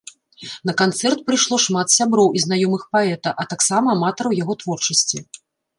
На 0.69 0.73
канцэрт 0.81 1.19
прыйшло 1.27 1.59
шмат 1.65 1.93
сяброў 1.97 2.33
і 2.37 2.43
знаёмых 2.47 2.89
паэта, 2.97 3.29
а 3.45 3.49
таксама 3.53 3.87
аматараў 3.99 4.31
яго 4.43 4.53
творчасці. 4.65 5.27